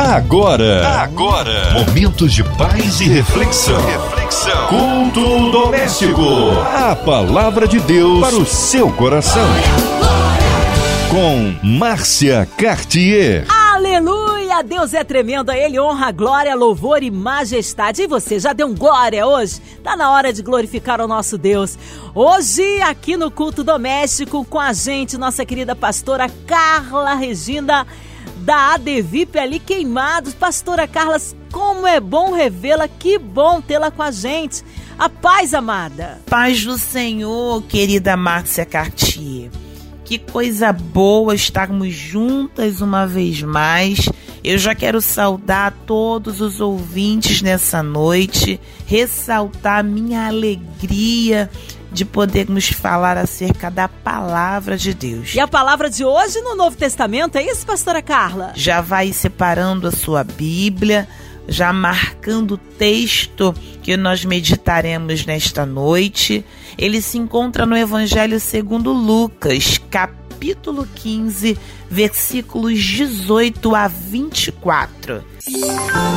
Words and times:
Agora, 0.00 1.00
agora, 1.00 1.72
momentos 1.72 2.32
de 2.32 2.44
paz 2.44 3.00
e 3.00 3.08
reflexão. 3.08 3.84
Reflexão. 3.84 4.68
Culto 4.68 5.50
doméstico. 5.50 6.22
A 6.72 6.94
palavra 6.94 7.66
de 7.66 7.80
Deus 7.80 8.20
para 8.20 8.36
o 8.36 8.46
seu 8.46 8.92
coração. 8.92 9.48
Com 11.10 11.66
Márcia 11.66 12.48
Cartier. 12.56 13.44
Aleluia! 13.48 14.62
Deus 14.62 14.94
é 14.94 15.02
tremendo, 15.02 15.50
a 15.50 15.58
Ele 15.58 15.80
honra, 15.80 16.12
glória, 16.12 16.54
louvor 16.54 17.02
e 17.02 17.10
majestade. 17.10 18.02
E 18.02 18.06
você 18.06 18.38
já 18.38 18.52
deu 18.52 18.68
um 18.68 18.76
glória 18.76 19.26
hoje? 19.26 19.60
Tá 19.82 19.96
na 19.96 20.12
hora 20.12 20.32
de 20.32 20.42
glorificar 20.42 21.00
o 21.00 21.08
nosso 21.08 21.36
Deus. 21.36 21.76
Hoje, 22.14 22.80
aqui 22.82 23.16
no 23.16 23.32
culto 23.32 23.64
doméstico, 23.64 24.44
com 24.44 24.60
a 24.60 24.72
gente, 24.72 25.18
nossa 25.18 25.44
querida 25.44 25.74
pastora 25.74 26.30
Carla 26.46 27.14
Regina 27.14 27.84
da 28.48 28.72
ADVIP 28.72 29.38
ali 29.38 29.60
queimados. 29.60 30.32
Pastora 30.32 30.88
Carla, 30.88 31.18
como 31.52 31.86
é 31.86 32.00
bom 32.00 32.32
revê-la, 32.32 32.88
que 32.88 33.18
bom 33.18 33.60
tê-la 33.60 33.90
com 33.90 34.02
a 34.02 34.10
gente. 34.10 34.64
A 34.98 35.06
paz, 35.06 35.52
amada. 35.52 36.18
Paz 36.24 36.64
do 36.64 36.78
Senhor, 36.78 37.62
querida 37.64 38.16
Márcia 38.16 38.64
Cartier. 38.64 39.50
Que 40.02 40.16
coisa 40.16 40.72
boa 40.72 41.34
estarmos 41.34 41.94
juntas 41.94 42.80
uma 42.80 43.06
vez 43.06 43.42
mais. 43.42 44.08
Eu 44.42 44.56
já 44.56 44.74
quero 44.74 45.02
saudar 45.02 45.70
todos 45.84 46.40
os 46.40 46.58
ouvintes 46.58 47.42
nessa 47.42 47.82
noite, 47.82 48.58
ressaltar 48.86 49.84
minha 49.84 50.26
alegria 50.26 51.50
de 51.90 52.04
podermos 52.04 52.68
falar 52.68 53.16
acerca 53.16 53.70
da 53.70 53.88
palavra 53.88 54.76
de 54.76 54.92
Deus. 54.92 55.34
E 55.34 55.40
a 55.40 55.48
palavra 55.48 55.88
de 55.90 56.04
hoje 56.04 56.40
no 56.40 56.54
Novo 56.54 56.76
Testamento, 56.76 57.36
é 57.36 57.42
isso, 57.42 57.66
pastora 57.66 58.02
Carla? 58.02 58.52
Já 58.54 58.80
vai 58.80 59.12
separando 59.12 59.88
a 59.88 59.92
sua 59.92 60.22
Bíblia, 60.22 61.08
já 61.48 61.72
marcando 61.72 62.52
o 62.52 62.58
texto 62.58 63.54
que 63.82 63.96
nós 63.96 64.24
meditaremos 64.24 65.24
nesta 65.24 65.64
noite. 65.64 66.44
Ele 66.76 67.00
se 67.00 67.16
encontra 67.16 67.64
no 67.64 67.76
Evangelho 67.76 68.38
segundo 68.38 68.92
Lucas, 68.92 69.80
capítulo 69.90 70.86
15, 70.94 71.58
versículos 71.90 72.78
18 72.78 73.74
a 73.74 73.88
24. 73.88 75.24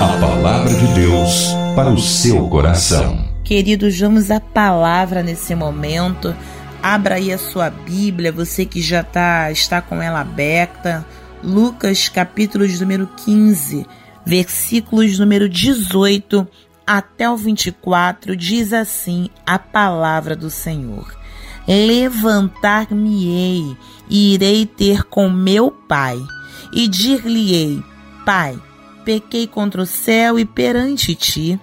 A 0.02 0.18
palavra 0.20 0.74
de 0.74 0.88
Deus 0.94 1.48
para 1.76 1.90
o 1.90 1.98
seu 1.98 2.48
coração. 2.50 3.31
Queridos, 3.44 4.00
vamos 4.00 4.32
à 4.32 4.40
palavra 4.40 5.22
nesse 5.24 5.56
momento. 5.56 6.36
Abra 6.82 7.16
aí 7.16 7.34
a 7.34 7.38
sua 7.38 7.70
Bíblia, 7.70 8.32
você 8.32 8.66
que 8.66 8.82
já 8.82 9.04
tá, 9.04 9.52
está 9.52 9.82
com 9.82 10.02
ela 10.02 10.22
aberta. 10.22 11.06
Lucas, 11.44 12.08
capítulo 12.08 12.66
de 12.68 12.80
número 12.80 13.10
15, 13.26 13.86
versículos 14.26 15.20
número 15.20 15.50
18 15.50 16.48
até 16.86 17.30
o 17.30 17.36
24, 17.36 18.34
diz 18.36 18.72
assim 18.74 19.30
a 19.46 19.60
palavra 19.60 20.36
do 20.36 20.50
Senhor: 20.50 21.14
Levantar-me-ei 21.68 23.78
e 24.10 24.34
irei 24.36 24.66
ter 24.66 25.04
com 25.04 25.30
meu 25.30 25.72
pai, 25.72 26.18
e 26.72 26.88
dir-lhe-ei: 26.88 27.84
Pai, 28.24 28.58
pequei 29.04 29.46
contra 29.48 29.82
o 29.82 29.86
céu 29.86 30.40
e 30.40 30.46
perante 30.46 31.14
ti 31.16 31.60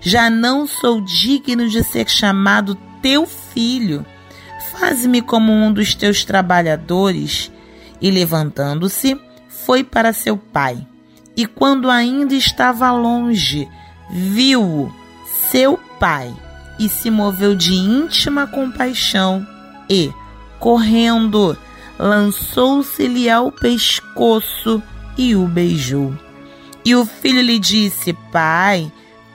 já 0.00 0.28
não 0.30 0.66
sou 0.66 1.00
digno 1.00 1.68
de 1.68 1.82
ser 1.82 2.08
chamado 2.08 2.76
teu 3.02 3.26
filho. 3.26 4.04
Faze-me 4.72 5.22
como 5.22 5.52
um 5.52 5.72
dos 5.72 5.94
teus 5.94 6.24
trabalhadores. 6.24 7.50
E 8.00 8.10
levantando-se, 8.10 9.18
foi 9.48 9.84
para 9.84 10.12
seu 10.12 10.36
pai. 10.36 10.86
E 11.36 11.46
quando 11.46 11.90
ainda 11.90 12.34
estava 12.34 12.90
longe, 12.92 13.68
viu-o, 14.10 14.92
seu 15.50 15.78
pai, 15.98 16.34
e 16.78 16.88
se 16.88 17.10
moveu 17.10 17.54
de 17.54 17.74
íntima 17.74 18.46
compaixão 18.46 19.46
e, 19.88 20.10
correndo, 20.58 21.56
lançou-se-lhe 21.98 23.28
ao 23.28 23.52
pescoço 23.52 24.82
e 25.18 25.36
o 25.36 25.46
beijou. 25.46 26.14
E 26.84 26.94
o 26.94 27.04
filho 27.04 27.42
lhe 27.42 27.58
disse: 27.58 28.14
Pai, 28.32 28.90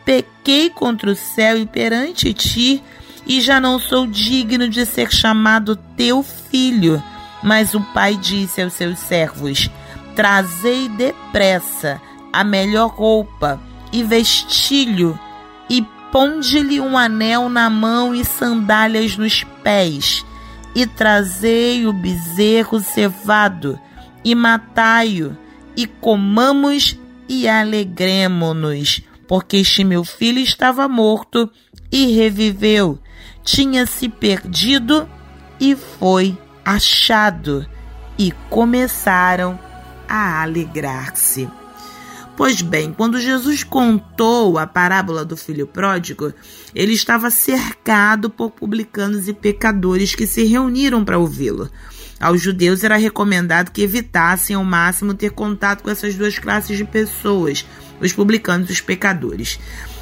pequei 0.05 0.69
contra 0.69 1.11
o 1.11 1.15
céu 1.15 1.57
e 1.57 1.65
perante 1.65 2.33
ti, 2.33 2.81
e 3.25 3.41
já 3.41 3.59
não 3.59 3.79
sou 3.79 4.05
digno 4.05 4.69
de 4.69 4.85
ser 4.85 5.11
chamado 5.11 5.75
teu 5.97 6.21
filho. 6.21 7.03
Mas 7.43 7.73
o 7.73 7.81
pai 7.81 8.15
disse 8.15 8.61
aos 8.61 8.73
seus 8.73 8.99
servos: 8.99 9.69
Trazei 10.15 10.87
depressa 10.87 11.99
a 12.31 12.43
melhor 12.43 12.91
roupa 12.91 13.59
e 13.91 14.03
vestilho, 14.03 15.19
e 15.69 15.81
ponde-lhe 16.11 16.79
um 16.79 16.97
anel 16.97 17.49
na 17.49 17.69
mão 17.69 18.13
e 18.13 18.23
sandálias 18.23 19.17
nos 19.17 19.43
pés, 19.63 20.23
e 20.75 20.85
trazei 20.85 21.85
o 21.87 21.93
bezerro 21.93 22.79
cevado, 22.79 23.79
e 24.23 24.35
matai-o, 24.35 25.35
e 25.75 25.87
comamos 25.87 26.97
e 27.27 27.47
alegremo-nos 27.47 29.01
porque 29.27 29.57
este 29.57 29.83
meu 29.83 30.03
filho 30.03 30.39
estava 30.39 30.87
morto 30.87 31.49
e 31.91 32.15
reviveu, 32.15 32.99
tinha 33.43 33.85
se 33.85 34.09
perdido 34.09 35.07
e 35.59 35.75
foi 35.75 36.37
achado, 36.63 37.65
e 38.17 38.31
começaram 38.49 39.59
a 40.07 40.41
alegrar-se. 40.41 41.49
Pois 42.35 42.61
bem, 42.61 42.91
quando 42.91 43.19
Jesus 43.19 43.63
contou 43.63 44.57
a 44.57 44.67
parábola 44.67 45.23
do 45.23 45.37
filho 45.37 45.65
pródigo, 45.65 46.33
ele 46.73 46.91
estava 46.91 47.29
cercado 47.29 48.29
por 48.29 48.51
publicanos 48.51 49.29
e 49.29 49.33
pecadores 49.33 50.13
que 50.13 50.27
se 50.27 50.43
reuniram 50.43 51.05
para 51.05 51.17
ouvi-lo. 51.17 51.69
Aos 52.19 52.41
judeus 52.41 52.83
era 52.83 52.97
recomendado 52.97 53.71
que 53.71 53.81
evitassem 53.81 54.55
ao 54.55 54.65
máximo 54.65 55.13
ter 55.13 55.31
contato 55.31 55.83
com 55.83 55.89
essas 55.89 56.15
duas 56.15 56.37
classes 56.37 56.77
de 56.77 56.83
pessoas, 56.83 57.65
os 58.01 58.13
publicanos 58.13 58.69
os 58.69 58.81
pecadores. 58.81 59.59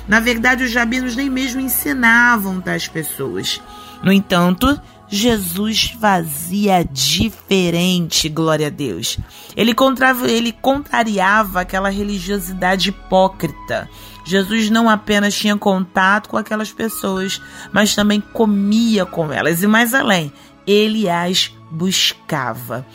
Na 0.08 0.20
verdade, 0.20 0.64
os 0.64 0.74
rabinos 0.74 1.16
nem 1.16 1.30
mesmo 1.30 1.62
ensinavam 1.62 2.59
tais 2.59 2.88
pessoas. 2.88 3.62
No 4.04 4.12
entanto, 4.12 4.80
Jesus 5.08 5.96
fazia 6.00 6.84
diferente, 6.84 8.28
glória 8.28 8.68
a 8.68 8.70
Deus. 8.70 9.18
Ele, 9.56 9.74
contrava, 9.74 10.30
ele 10.30 10.52
contrariava 10.52 11.62
aquela 11.62 11.90
religiosidade 11.90 12.90
hipócrita. 12.90 13.90
Jesus 14.25 14.70
não 14.70 14.90
apenas 14.90 15.36
tinha 15.36 15.56
contato 15.56 16.30
com 16.30 16.38
aquelas 16.38 16.72
pessoas, 16.72 17.42
mas 17.72 17.94
também 17.94 18.20
comia 18.20 19.06
com 19.06 19.31
elas. 19.31 19.62
E 19.62 19.68
mais 19.68 19.94
além, 19.94 20.34
ele 20.66 21.10
as 21.10 21.54
buscava. 21.70 22.86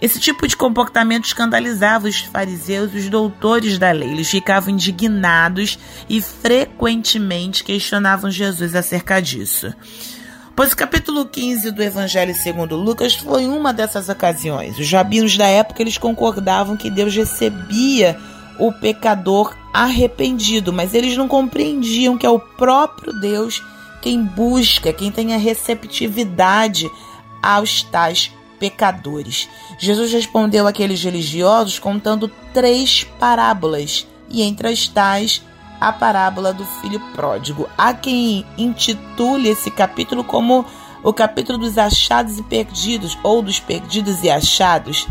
Esse 0.00 0.20
tipo 0.20 0.46
de 0.46 0.56
comportamento 0.56 1.24
escandalizava 1.24 2.06
os 2.06 2.20
fariseus 2.20 2.92
e 2.94 2.98
os 2.98 3.08
doutores 3.08 3.78
da 3.78 3.90
lei. 3.90 4.10
Eles 4.10 4.30
ficavam 4.30 4.70
indignados 4.70 5.78
e 6.08 6.22
frequentemente 6.22 7.64
questionavam 7.64 8.30
Jesus 8.30 8.74
acerca 8.76 9.20
disso. 9.20 9.74
Pois 10.54 10.72
o 10.72 10.76
capítulo 10.76 11.24
15 11.24 11.70
do 11.70 11.82
Evangelho 11.82 12.34
segundo 12.34 12.76
Lucas 12.76 13.14
foi 13.14 13.46
uma 13.46 13.72
dessas 13.72 14.08
ocasiões. 14.08 14.78
Os 14.78 14.90
rabinos 14.90 15.36
da 15.36 15.46
época 15.46 15.82
eles 15.82 15.98
concordavam 15.98 16.76
que 16.76 16.90
Deus 16.90 17.14
recebia 17.14 18.18
o 18.58 18.72
pecador 18.72 19.56
arrependido, 19.72 20.72
mas 20.72 20.94
eles 20.94 21.16
não 21.16 21.28
compreendiam 21.28 22.18
que 22.18 22.26
é 22.26 22.30
o 22.30 22.40
próprio 22.40 23.12
Deus 23.20 23.62
quem 24.00 24.24
busca, 24.24 24.92
quem 24.92 25.10
tem 25.10 25.34
a 25.34 25.38
receptividade 25.38 26.90
aos 27.42 27.82
tais 27.84 28.32
pecadores. 28.58 29.48
Jesus 29.78 30.12
respondeu 30.12 30.66
àqueles 30.66 31.02
religiosos 31.02 31.78
contando 31.78 32.30
três 32.52 33.04
parábolas, 33.18 34.06
e 34.28 34.42
entre 34.42 34.68
as 34.68 34.88
tais, 34.88 35.42
a 35.80 35.92
parábola 35.92 36.52
do 36.52 36.64
filho 36.64 37.00
pródigo. 37.14 37.68
Há 37.76 37.94
quem 37.94 38.44
intitule 38.56 39.48
esse 39.48 39.70
capítulo 39.70 40.24
como 40.24 40.64
o 41.02 41.12
capítulo 41.12 41.58
dos 41.58 41.78
achados 41.78 42.38
e 42.38 42.42
perdidos, 42.42 43.16
ou 43.22 43.40
dos 43.40 43.60
perdidos 43.60 44.22
e 44.22 44.30
achados. 44.30 45.06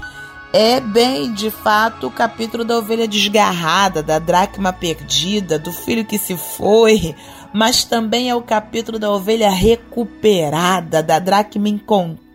É 0.54 0.80
bem, 0.80 1.34
de 1.34 1.52
fato, 1.52 2.08
o 2.08 2.12
capítulo 2.12 2.64
da 2.64 2.78
ovelha 2.78 3.08
desgarrada, 3.08 4.02
da 4.02 4.18
dracma 4.18 4.72
perdida, 4.72 5.60
do 5.60 5.72
filho 5.72 6.06
que 6.06 6.18
se 6.18 6.38
foi, 6.38 7.16
mas 7.54 7.84
também 7.84 8.30
é 8.30 8.36
o 8.36 8.42
capítulo 8.42 8.98
da 8.98 9.12
ovelha 9.12 9.50
recuperada, 9.50 11.04
da 11.04 11.20
dracma 11.20 11.68
encontrada 11.68 12.27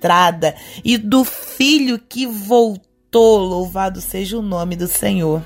e 0.84 0.96
do 0.96 1.24
filho 1.24 1.98
que 1.98 2.26
voltou. 2.26 3.38
Louvado 3.38 4.00
seja 4.00 4.38
o 4.38 4.42
nome 4.42 4.74
do 4.74 4.86
Senhor. 4.86 5.42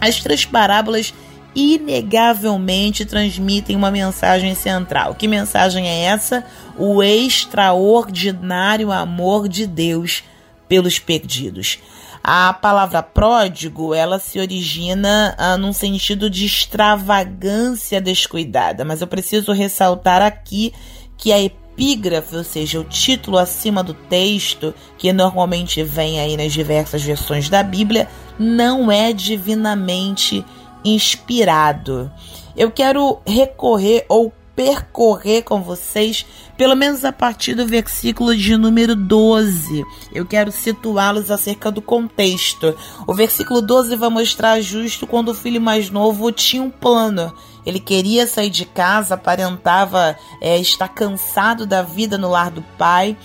As 0.00 0.20
três 0.20 0.44
parábolas 0.44 1.12
inegavelmente 1.54 3.04
transmitem 3.04 3.76
uma 3.76 3.90
mensagem 3.90 4.54
central. 4.54 5.14
Que 5.14 5.28
mensagem 5.28 5.88
é 5.88 6.04
essa? 6.04 6.44
O 6.76 7.02
extraordinário 7.02 8.90
amor 8.90 9.48
de 9.48 9.66
Deus 9.66 10.24
pelos 10.68 10.98
perdidos. 10.98 11.78
A 12.26 12.54
palavra 12.54 13.02
pródigo, 13.02 13.92
ela 13.92 14.18
se 14.18 14.38
origina 14.40 15.34
ah, 15.36 15.58
num 15.58 15.74
sentido 15.74 16.30
de 16.30 16.46
extravagância 16.46 18.00
descuidada, 18.00 18.82
mas 18.82 19.02
eu 19.02 19.06
preciso 19.06 19.52
ressaltar 19.52 20.22
aqui 20.22 20.72
que 21.18 21.32
a 21.32 21.38
epígrafe, 21.74 22.36
ou 22.36 22.44
seja, 22.44 22.80
o 22.80 22.84
título 22.84 23.36
acima 23.36 23.82
do 23.82 23.94
texto, 23.94 24.72
que 24.96 25.12
normalmente 25.12 25.82
vem 25.82 26.20
aí 26.20 26.36
nas 26.36 26.52
diversas 26.52 27.02
versões 27.02 27.48
da 27.48 27.62
Bíblia, 27.62 28.08
não 28.38 28.90
é 28.90 29.12
divinamente 29.12 30.44
inspirado. 30.84 32.10
Eu 32.56 32.70
quero 32.70 33.18
recorrer 33.26 34.06
ou 34.08 34.32
percorrer 34.54 35.42
com 35.42 35.62
vocês, 35.62 36.24
pelo 36.56 36.76
menos 36.76 37.04
a 37.04 37.12
partir 37.12 37.54
do 37.54 37.66
versículo 37.66 38.36
de 38.36 38.56
número 38.56 38.94
12. 38.94 39.84
Eu 40.12 40.24
quero 40.24 40.52
situá-los 40.52 41.30
acerca 41.30 41.70
do 41.70 41.82
contexto. 41.82 42.76
O 43.06 43.14
versículo 43.14 43.60
12 43.60 43.96
vai 43.96 44.08
mostrar 44.08 44.60
justo 44.60 45.06
quando 45.06 45.30
o 45.30 45.34
filho 45.34 45.60
mais 45.60 45.90
novo 45.90 46.30
tinha 46.30 46.62
um 46.62 46.70
plano. 46.70 47.32
Ele 47.66 47.80
queria 47.80 48.26
sair 48.26 48.50
de 48.50 48.64
casa, 48.64 49.14
aparentava 49.14 50.16
é, 50.40 50.58
estar 50.58 50.88
cansado 50.88 51.66
da 51.66 51.82
vida 51.82 52.18
no 52.18 52.30
lar 52.30 52.50
do 52.50 52.62
pai, 52.76 53.16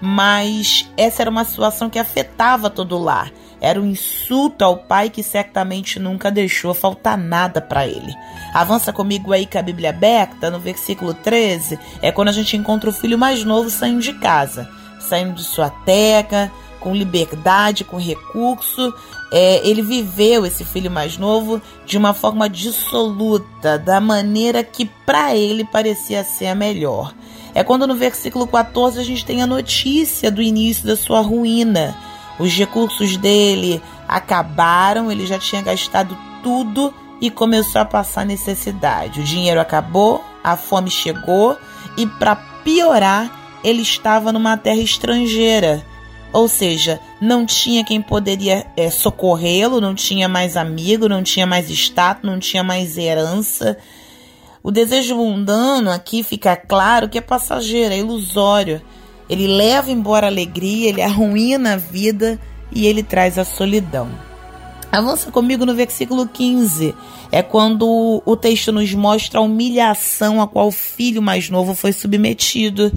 mas 0.00 0.88
essa 0.96 1.22
era 1.22 1.30
uma 1.30 1.44
situação 1.44 1.90
que 1.90 1.98
afetava 1.98 2.70
todo 2.70 2.96
o 2.96 3.02
lar. 3.02 3.32
Era 3.60 3.80
um 3.80 3.86
insulto 3.86 4.64
ao 4.64 4.76
pai 4.76 5.10
que 5.10 5.22
certamente 5.22 5.98
nunca 5.98 6.30
deixou 6.30 6.72
faltar 6.72 7.18
nada 7.18 7.60
para 7.60 7.86
ele. 7.86 8.14
Avança 8.54 8.92
comigo 8.92 9.32
aí 9.32 9.46
com 9.46 9.58
a 9.58 9.62
Bíblia 9.62 9.90
aberta, 9.90 10.50
no 10.50 10.60
versículo 10.60 11.12
13, 11.12 11.78
é 12.00 12.12
quando 12.12 12.28
a 12.28 12.32
gente 12.32 12.56
encontra 12.56 12.88
o 12.88 12.92
filho 12.92 13.18
mais 13.18 13.44
novo 13.44 13.68
saindo 13.68 14.00
de 14.00 14.12
casa, 14.14 14.68
saindo 15.00 15.34
de 15.34 15.44
sua 15.44 15.70
terra, 15.70 16.50
com 16.80 16.94
liberdade, 16.94 17.84
com 17.84 17.98
recurso. 17.98 18.94
É, 19.30 19.66
ele 19.68 19.82
viveu, 19.82 20.46
esse 20.46 20.64
filho 20.64 20.90
mais 20.90 21.18
novo, 21.18 21.60
de 21.84 21.98
uma 21.98 22.14
forma 22.14 22.48
dissoluta, 22.48 23.78
da 23.78 24.00
maneira 24.00 24.62
que 24.62 24.86
para 25.04 25.34
ele 25.36 25.64
parecia 25.64 26.24
ser 26.24 26.46
a 26.46 26.54
melhor. 26.54 27.12
É 27.54 27.64
quando 27.64 27.86
no 27.86 27.94
versículo 27.94 28.46
14 28.46 29.00
a 29.00 29.04
gente 29.04 29.24
tem 29.24 29.42
a 29.42 29.46
notícia 29.46 30.30
do 30.30 30.40
início 30.40 30.86
da 30.86 30.96
sua 30.96 31.20
ruína 31.20 31.96
os 32.38 32.52
recursos 32.54 33.16
dele 33.16 33.82
acabaram, 34.06 35.10
ele 35.10 35.26
já 35.26 35.38
tinha 35.38 35.60
gastado 35.60 36.16
tudo 36.42 36.94
e 37.20 37.30
começou 37.30 37.80
a 37.80 37.84
passar 37.84 38.24
necessidade. 38.24 39.20
O 39.20 39.24
dinheiro 39.24 39.60
acabou, 39.60 40.24
a 40.42 40.56
fome 40.56 40.90
chegou 40.90 41.56
e, 41.96 42.06
para 42.06 42.36
piorar, 42.36 43.58
ele 43.64 43.82
estava 43.82 44.32
numa 44.32 44.56
terra 44.56 44.80
estrangeira. 44.80 45.84
Ou 46.32 46.46
seja, 46.46 47.00
não 47.20 47.46
tinha 47.46 47.84
quem 47.84 48.02
poderia 48.02 48.66
é, 48.76 48.90
socorrê-lo, 48.90 49.80
não 49.80 49.94
tinha 49.94 50.28
mais 50.28 50.56
amigo, 50.56 51.08
não 51.08 51.22
tinha 51.22 51.46
mais 51.46 51.70
status, 51.70 52.22
não 52.22 52.38
tinha 52.38 52.62
mais 52.62 52.98
herança. 52.98 53.78
O 54.62 54.70
desejo 54.70 55.16
mundano 55.16 55.90
aqui 55.90 56.22
fica 56.22 56.54
claro 56.54 57.08
que 57.08 57.18
é 57.18 57.22
passageiro, 57.22 57.94
é 57.94 57.98
ilusório. 57.98 58.82
Ele 59.28 59.46
leva 59.46 59.90
embora 59.90 60.26
a 60.26 60.30
alegria, 60.30 60.88
ele 60.88 61.02
arruína 61.02 61.74
a 61.74 61.76
vida 61.76 62.40
e 62.72 62.86
ele 62.86 63.02
traz 63.02 63.38
a 63.38 63.44
solidão. 63.44 64.08
Avança 64.90 65.30
comigo 65.30 65.66
no 65.66 65.74
versículo 65.74 66.26
15. 66.26 66.94
É 67.30 67.42
quando 67.42 68.22
o 68.24 68.36
texto 68.36 68.72
nos 68.72 68.92
mostra 68.94 69.38
a 69.38 69.42
humilhação 69.42 70.40
a 70.40 70.48
qual 70.48 70.68
o 70.68 70.72
filho 70.72 71.20
mais 71.20 71.50
novo 71.50 71.74
foi 71.74 71.92
submetido. 71.92 72.90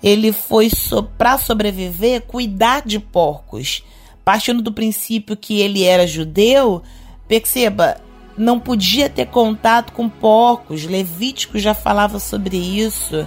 Ele 0.00 0.30
foi, 0.32 0.70
so, 0.70 1.02
para 1.02 1.38
sobreviver, 1.38 2.22
cuidar 2.22 2.82
de 2.82 3.00
porcos. 3.00 3.82
Partindo 4.24 4.62
do 4.62 4.72
princípio 4.72 5.36
que 5.36 5.60
ele 5.60 5.82
era 5.82 6.06
judeu, 6.06 6.82
perceba, 7.26 7.96
não 8.38 8.60
podia 8.60 9.10
ter 9.10 9.26
contato 9.26 9.92
com 9.92 10.08
porcos. 10.08 10.84
Levítico 10.84 11.58
já 11.58 11.74
falava 11.74 12.20
sobre 12.20 12.56
isso 12.56 13.26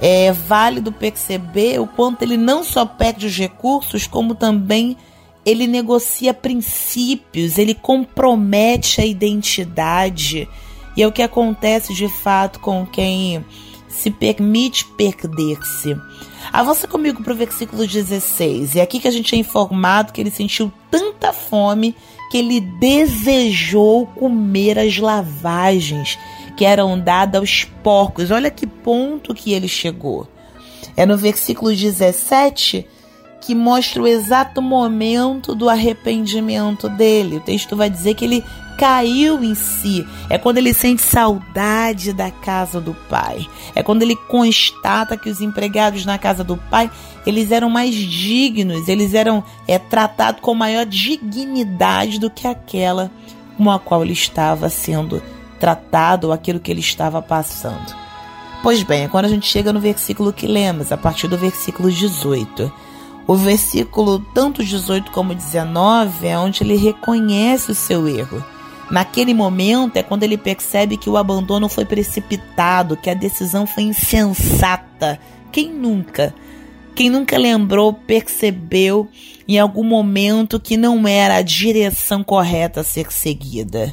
é 0.00 0.32
válido 0.32 0.92
perceber 0.92 1.80
o 1.80 1.86
quanto 1.86 2.22
ele 2.22 2.36
não 2.36 2.64
só 2.64 2.84
perde 2.84 3.26
os 3.26 3.36
recursos, 3.36 4.06
como 4.06 4.34
também 4.34 4.96
ele 5.44 5.66
negocia 5.66 6.32
princípios, 6.32 7.58
ele 7.58 7.74
compromete 7.74 9.00
a 9.00 9.06
identidade. 9.06 10.48
E 10.96 11.02
é 11.02 11.06
o 11.06 11.12
que 11.12 11.22
acontece 11.22 11.92
de 11.92 12.08
fato 12.08 12.60
com 12.60 12.86
quem 12.86 13.44
se 13.88 14.10
permite 14.10 14.84
perder-se. 14.96 15.96
Avança 16.52 16.86
comigo 16.86 17.22
para 17.22 17.32
o 17.32 17.36
versículo 17.36 17.86
16. 17.86 18.76
É 18.76 18.82
aqui 18.82 19.00
que 19.00 19.08
a 19.08 19.10
gente 19.10 19.34
é 19.34 19.38
informado 19.38 20.12
que 20.12 20.20
ele 20.20 20.30
sentiu 20.30 20.72
tanta 20.90 21.32
fome 21.32 21.94
que 22.30 22.38
ele 22.38 22.60
desejou 22.60 24.06
comer 24.06 24.78
as 24.78 24.98
lavagens 24.98 26.18
que 26.56 26.64
eram 26.64 26.98
dadas 26.98 27.40
aos 27.40 27.64
porcos. 27.82 28.30
Olha 28.30 28.50
que 28.50 28.66
ponto 28.66 29.34
que 29.34 29.52
ele 29.52 29.68
chegou. 29.68 30.28
É 30.96 31.04
no 31.04 31.16
versículo 31.16 31.74
17 31.74 32.86
que 33.40 33.54
mostra 33.54 34.02
o 34.02 34.06
exato 34.06 34.62
momento 34.62 35.54
do 35.54 35.68
arrependimento 35.68 36.88
dele. 36.88 37.36
O 37.36 37.40
texto 37.40 37.76
vai 37.76 37.90
dizer 37.90 38.14
que 38.14 38.24
ele 38.24 38.44
caiu 38.78 39.42
em 39.44 39.54
si. 39.54 40.06
É 40.30 40.38
quando 40.38 40.58
ele 40.58 40.72
sente 40.72 41.02
saudade 41.02 42.12
da 42.12 42.30
casa 42.30 42.80
do 42.80 42.94
pai. 43.08 43.46
É 43.74 43.82
quando 43.82 44.02
ele 44.02 44.16
constata 44.16 45.16
que 45.16 45.28
os 45.28 45.42
empregados 45.42 46.06
na 46.06 46.16
casa 46.16 46.42
do 46.42 46.56
pai, 46.56 46.90
eles 47.26 47.50
eram 47.50 47.68
mais 47.68 47.94
dignos, 47.94 48.88
eles 48.88 49.12
eram 49.12 49.44
é, 49.68 49.78
tratados 49.78 50.40
com 50.40 50.54
maior 50.54 50.86
dignidade 50.86 52.18
do 52.18 52.30
que 52.30 52.46
aquela 52.46 53.10
com 53.56 53.70
a 53.70 53.78
qual 53.78 54.02
ele 54.02 54.12
estava 54.12 54.68
sendo 54.68 55.22
tratado 55.58 56.32
aquilo 56.32 56.60
que 56.60 56.70
ele 56.70 56.80
estava 56.80 57.22
passando. 57.22 57.94
Pois 58.62 58.82
bem, 58.82 59.08
quando 59.08 59.26
a 59.26 59.28
gente 59.28 59.46
chega 59.46 59.72
no 59.72 59.80
versículo 59.80 60.32
que 60.32 60.46
lemos, 60.46 60.90
a 60.90 60.96
partir 60.96 61.28
do 61.28 61.36
versículo 61.36 61.90
18, 61.90 62.72
o 63.26 63.34
versículo 63.34 64.18
tanto 64.34 64.64
18 64.64 65.10
como 65.10 65.34
19 65.34 66.26
é 66.26 66.38
onde 66.38 66.62
ele 66.62 66.76
reconhece 66.76 67.70
o 67.70 67.74
seu 67.74 68.08
erro. 68.08 68.44
Naquele 68.90 69.32
momento 69.32 69.96
é 69.96 70.02
quando 70.02 70.22
ele 70.24 70.36
percebe 70.36 70.96
que 70.96 71.08
o 71.08 71.16
abandono 71.16 71.68
foi 71.68 71.84
precipitado, 71.84 72.96
que 72.96 73.08
a 73.08 73.14
decisão 73.14 73.66
foi 73.66 73.84
insensata. 73.84 75.18
Quem 75.50 75.70
nunca? 75.70 76.34
Quem 76.94 77.10
nunca 77.10 77.36
lembrou, 77.36 77.92
percebeu 77.92 79.08
em 79.48 79.58
algum 79.58 79.84
momento 79.84 80.60
que 80.60 80.76
não 80.76 81.08
era 81.08 81.36
a 81.36 81.42
direção 81.42 82.22
correta 82.22 82.80
a 82.80 82.84
ser 82.84 83.10
seguida. 83.10 83.90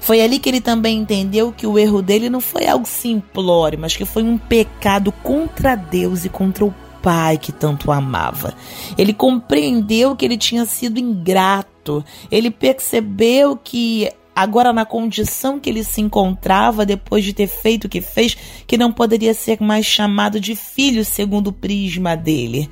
Foi 0.00 0.22
ali 0.22 0.38
que 0.38 0.48
ele 0.48 0.60
também 0.60 0.98
entendeu 0.98 1.52
que 1.52 1.66
o 1.66 1.78
erro 1.78 2.00
dele 2.00 2.30
não 2.30 2.40
foi 2.40 2.66
algo 2.66 2.86
simplório, 2.86 3.78
mas 3.78 3.94
que 3.94 4.04
foi 4.04 4.22
um 4.22 4.38
pecado 4.38 5.12
contra 5.12 5.76
Deus 5.76 6.24
e 6.24 6.28
contra 6.28 6.64
o 6.64 6.74
Pai 7.02 7.38
que 7.38 7.50
tanto 7.50 7.90
amava. 7.90 8.54
Ele 8.98 9.14
compreendeu 9.14 10.14
que 10.14 10.24
ele 10.24 10.36
tinha 10.36 10.66
sido 10.66 10.98
ingrato. 10.98 12.04
Ele 12.30 12.50
percebeu 12.50 13.56
que 13.56 14.10
agora 14.34 14.72
na 14.72 14.84
condição 14.84 15.58
que 15.58 15.70
ele 15.70 15.82
se 15.82 16.00
encontrava 16.00 16.84
depois 16.84 17.24
de 17.24 17.32
ter 17.32 17.46
feito 17.46 17.84
o 17.84 17.88
que 17.88 18.00
fez, 18.00 18.36
que 18.66 18.76
não 18.76 18.92
poderia 18.92 19.34
ser 19.34 19.60
mais 19.62 19.86
chamado 19.86 20.38
de 20.38 20.54
filho 20.54 21.04
segundo 21.04 21.48
o 21.48 21.52
prisma 21.52 22.16
dele. 22.16 22.68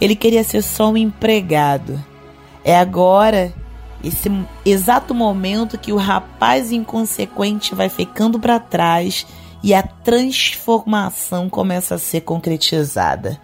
Ele 0.00 0.16
queria 0.16 0.44
ser 0.44 0.62
só 0.62 0.90
um 0.90 0.96
empregado. 0.96 2.02
É 2.64 2.76
agora 2.76 3.52
esse 4.02 4.30
exato 4.64 5.14
momento 5.14 5.78
que 5.78 5.92
o 5.92 5.96
rapaz 5.96 6.72
inconsequente 6.72 7.74
vai 7.74 7.88
ficando 7.88 8.38
para 8.38 8.58
trás 8.58 9.26
e 9.62 9.72
a 9.72 9.82
transformação 9.82 11.48
começa 11.48 11.94
a 11.94 11.98
ser 11.98 12.22
concretizada. 12.22 13.40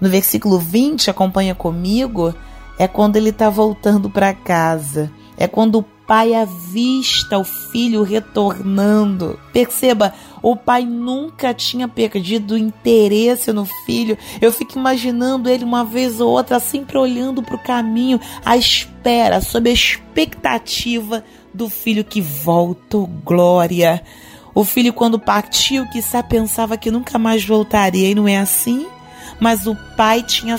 No 0.00 0.08
versículo 0.08 0.58
20, 0.58 1.08
acompanha 1.10 1.54
comigo, 1.54 2.34
é 2.78 2.86
quando 2.86 3.16
ele 3.16 3.30
está 3.30 3.48
voltando 3.48 4.10
para 4.10 4.34
casa. 4.34 5.10
É 5.36 5.48
quando 5.48 5.78
o 5.78 5.82
pai 6.06 6.34
avista 6.34 7.38
o 7.38 7.44
filho 7.44 8.02
retornando. 8.02 9.38
Perceba, 9.52 10.12
o 10.42 10.56
pai 10.56 10.84
nunca 10.84 11.54
tinha 11.54 11.88
perdido 11.88 12.58
interesse 12.58 13.52
no 13.52 13.64
filho. 13.86 14.16
Eu 14.40 14.52
fico 14.52 14.78
imaginando 14.78 15.48
ele 15.48 15.64
uma 15.64 15.84
vez 15.84 16.20
ou 16.20 16.30
outra 16.30 16.60
sempre 16.60 16.98
olhando 16.98 17.42
para 17.42 17.56
o 17.56 17.62
caminho, 17.62 18.20
à 18.44 18.56
espera, 18.56 19.40
sob 19.40 19.70
a 19.70 19.72
expectativa 19.72 21.24
do 21.52 21.68
filho 21.68 22.04
que 22.04 22.20
volta, 22.20 22.98
glória. 23.24 24.02
O 24.54 24.64
filho, 24.64 24.92
quando 24.92 25.18
partiu, 25.18 25.88
quizá 25.90 26.22
pensava 26.22 26.76
que 26.76 26.90
nunca 26.90 27.18
mais 27.18 27.44
voltaria, 27.44 28.10
e 28.10 28.14
não 28.14 28.28
é 28.28 28.38
assim? 28.38 28.86
Mas 29.40 29.66
o 29.66 29.76
pai 29.96 30.22
tinha 30.22 30.56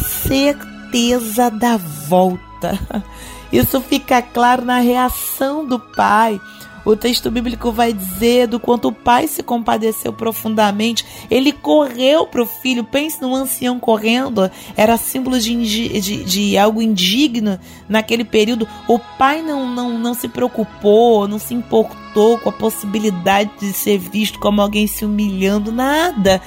certeza 0.86 1.50
da 1.50 1.78
volta. 1.78 2.80
Isso 3.52 3.80
fica 3.82 4.22
claro 4.22 4.66
na 4.66 4.80
reação 4.80 5.66
do 5.66 5.80
pai. 5.80 6.40
O 6.84 6.96
texto 6.96 7.32
bíblico 7.32 7.72
vai 7.72 7.92
dizer 7.92 8.48
do 8.48 8.60
quanto 8.60 8.90
o 8.90 8.92
pai 8.92 9.28
se 9.28 9.42
compadeceu 9.42 10.14
profundamente. 10.14 11.04
Ele 11.32 11.52
correu 11.52 12.28
para 12.28 12.44
o 12.44 12.46
filho. 12.46 12.84
Pense 12.84 13.20
num 13.20 13.34
ancião 13.34 13.80
correndo. 13.80 14.52
Era 14.78 14.96
símbolo 14.96 15.40
de, 15.40 15.56
de, 16.00 16.24
de, 16.24 16.58
algo 16.58 16.84
indigno 16.84 17.60
naquele 17.90 18.24
período. 18.24 18.68
O 18.88 19.00
pai 19.00 19.42
não, 19.42 19.68
não, 19.68 19.98
não 19.98 20.14
se 20.14 20.28
preocupou, 20.28 21.28
não 21.28 21.40
se 21.40 21.56
importou 21.56 22.38
com 22.38 22.50
a 22.50 22.54
possibilidade 22.54 23.50
de 23.60 23.74
ser 23.74 23.98
visto 23.98 24.38
como 24.38 24.62
alguém 24.62 24.86
se 24.86 25.06
humilhando. 25.06 25.72
Nada. 25.72 26.40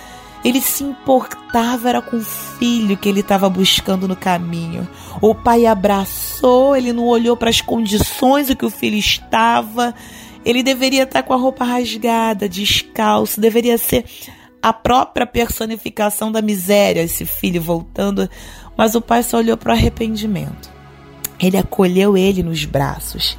Ele 0.45 0.61
se 0.61 0.85
importava 0.85 1.89
era 1.89 2.01
com 2.01 2.17
o 2.17 2.25
filho 2.25 2.97
que 2.97 3.09
ele 3.09 3.21
estava 3.21 3.49
buscando 3.49 4.07
no 4.07 4.17
caminho. 4.17 4.89
O 5.21 5.35
pai 5.35 5.67
abraçou, 5.67 6.77
ele 6.77 6.93
não 6.93 7.07
olhou 7.07 7.37
para 7.37 7.51
as 7.51 7.61
condições 7.61 8.49
em 8.49 8.55
que 8.55 8.65
o 8.65 8.71
filho 8.71 8.97
estava. 8.97 9.95
Ele 10.45 10.63
deveria 10.63 11.03
estar 11.03 11.23
com 11.23 11.33
a 11.33 11.37
roupa 11.37 11.65
rasgada, 11.65 12.49
descalço, 12.49 13.41
deveria 13.41 13.77
ser 13.77 14.05
a 14.63 14.73
própria 14.73 15.27
personificação 15.27 16.31
da 16.31 16.41
miséria, 16.41 17.03
esse 17.03 17.25
filho 17.25 17.61
voltando. 17.61 18.29
Mas 18.77 18.95
o 18.95 19.01
pai 19.01 19.23
só 19.23 19.39
olhou 19.39 19.57
para 19.57 19.71
o 19.71 19.77
arrependimento. 19.77 20.71
Ele 21.41 21.57
acolheu 21.57 22.17
ele 22.17 22.43
nos 22.43 22.65
braços. 22.65 23.37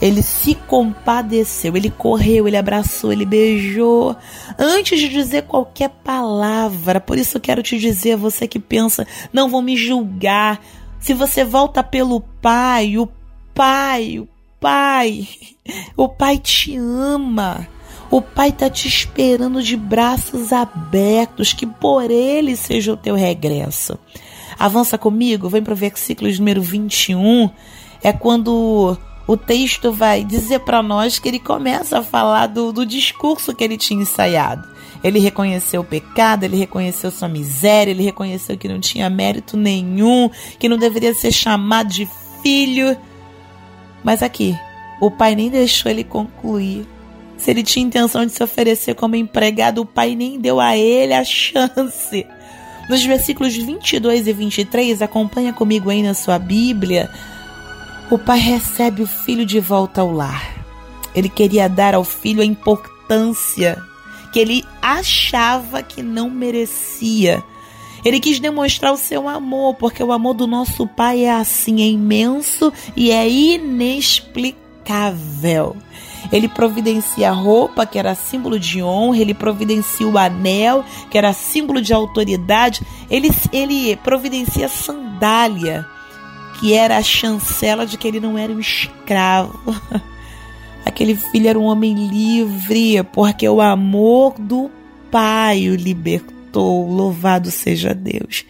Ele 0.00 0.22
se 0.22 0.54
compadeceu, 0.54 1.76
ele 1.76 1.90
correu, 1.90 2.46
ele 2.46 2.56
abraçou, 2.56 3.12
ele 3.12 3.24
beijou, 3.24 4.14
antes 4.58 5.00
de 5.00 5.08
dizer 5.08 5.44
qualquer 5.44 5.88
palavra. 5.88 7.00
Por 7.00 7.16
isso 7.16 7.36
eu 7.36 7.40
quero 7.40 7.62
te 7.62 7.78
dizer, 7.78 8.16
você 8.16 8.46
que 8.46 8.58
pensa, 8.58 9.06
não 9.32 9.48
vou 9.48 9.62
me 9.62 9.76
julgar. 9.76 10.60
Se 11.00 11.14
você 11.14 11.44
volta 11.44 11.82
pelo 11.82 12.20
Pai, 12.20 12.98
o 12.98 13.08
Pai, 13.54 14.18
o 14.18 14.28
Pai, 14.60 15.26
o 15.96 16.08
Pai 16.08 16.38
te 16.38 16.76
ama. 16.76 17.66
O 18.10 18.20
Pai 18.20 18.50
está 18.50 18.70
te 18.70 18.86
esperando 18.86 19.62
de 19.62 19.76
braços 19.76 20.52
abertos, 20.52 21.52
que 21.52 21.66
por 21.66 22.10
Ele 22.10 22.54
seja 22.54 22.92
o 22.92 22.96
teu 22.96 23.14
regresso. 23.14 23.98
Avança 24.58 24.96
comigo, 24.96 25.48
vem 25.48 25.62
para 25.62 25.72
o 25.72 25.76
versículo 25.76 26.30
número 26.32 26.62
21. 26.62 27.50
É 28.02 28.12
quando 28.12 28.96
o 29.26 29.36
texto 29.36 29.92
vai 29.92 30.22
dizer 30.22 30.60
para 30.60 30.82
nós 30.82 31.18
que 31.18 31.28
ele 31.28 31.40
começa 31.40 31.98
a 31.98 32.02
falar 32.02 32.46
do, 32.46 32.72
do 32.72 32.86
discurso 32.86 33.54
que 33.54 33.64
ele 33.64 33.76
tinha 33.76 34.02
ensaiado. 34.02 34.66
Ele 35.02 35.18
reconheceu 35.18 35.80
o 35.80 35.84
pecado, 35.84 36.44
ele 36.44 36.56
reconheceu 36.56 37.10
sua 37.10 37.28
miséria, 37.28 37.90
ele 37.90 38.04
reconheceu 38.04 38.56
que 38.56 38.68
não 38.68 38.78
tinha 38.78 39.10
mérito 39.10 39.56
nenhum, 39.56 40.30
que 40.58 40.68
não 40.68 40.78
deveria 40.78 41.12
ser 41.12 41.32
chamado 41.32 41.88
de 41.88 42.08
filho. 42.40 42.96
Mas 44.04 44.22
aqui, 44.22 44.56
o 45.00 45.10
pai 45.10 45.34
nem 45.34 45.50
deixou 45.50 45.90
ele 45.90 46.04
concluir. 46.04 46.86
Se 47.36 47.50
ele 47.50 47.62
tinha 47.62 47.84
intenção 47.84 48.24
de 48.24 48.32
se 48.32 48.42
oferecer 48.42 48.94
como 48.94 49.16
empregado, 49.16 49.82
o 49.82 49.86
pai 49.86 50.14
nem 50.14 50.38
deu 50.38 50.60
a 50.60 50.76
ele 50.76 51.12
a 51.12 51.24
chance. 51.24 52.26
Nos 52.88 53.04
versículos 53.04 53.56
22 53.56 54.28
e 54.28 54.32
23, 54.32 55.02
acompanha 55.02 55.52
comigo 55.52 55.90
aí 55.90 56.02
na 56.02 56.14
sua 56.14 56.38
Bíblia 56.38 57.10
o 58.10 58.18
pai 58.18 58.38
recebe 58.38 59.02
o 59.02 59.06
filho 59.06 59.44
de 59.44 59.58
volta 59.58 60.00
ao 60.00 60.12
lar. 60.12 60.64
Ele 61.14 61.28
queria 61.28 61.68
dar 61.68 61.94
ao 61.94 62.04
filho 62.04 62.40
a 62.40 62.44
importância 62.44 63.82
que 64.32 64.38
ele 64.38 64.64
achava 64.80 65.82
que 65.82 66.00
não 66.02 66.30
merecia. 66.30 67.42
Ele 68.04 68.20
quis 68.20 68.38
demonstrar 68.38 68.92
o 68.92 68.96
seu 68.96 69.28
amor, 69.28 69.74
porque 69.74 70.00
o 70.02 70.12
amor 70.12 70.34
do 70.34 70.46
nosso 70.46 70.86
pai 70.86 71.24
é 71.24 71.32
assim, 71.32 71.82
é 71.82 71.86
imenso 71.86 72.72
e 72.94 73.10
é 73.10 73.28
inexplicável. 73.28 75.74
Ele 76.30 76.46
providencia 76.48 77.30
a 77.30 77.32
roupa, 77.32 77.86
que 77.86 77.98
era 77.98 78.14
símbolo 78.14 78.60
de 78.60 78.82
honra, 78.82 79.18
ele 79.18 79.34
providencia 79.34 80.06
o 80.06 80.18
anel, 80.18 80.84
que 81.10 81.18
era 81.18 81.32
símbolo 81.32 81.80
de 81.80 81.92
autoridade, 81.92 82.86
ele, 83.10 83.30
ele 83.52 83.96
providencia 83.96 84.68
sandália 84.68 85.84
que 86.58 86.74
era 86.74 86.96
a 86.96 87.02
chancela 87.02 87.86
de 87.86 87.96
que 87.96 88.08
ele 88.08 88.20
não 88.20 88.36
era 88.36 88.52
um 88.52 88.60
escravo. 88.60 89.58
Aquele 90.84 91.16
filho 91.16 91.48
era 91.48 91.58
um 91.58 91.64
homem 91.64 92.08
livre, 92.08 93.02
porque 93.12 93.48
o 93.48 93.60
amor 93.60 94.34
do 94.38 94.70
pai 95.10 95.68
o 95.68 95.74
libertou. 95.74 96.88
Louvado 96.90 97.50
seja 97.50 97.92
Deus. 97.94 98.44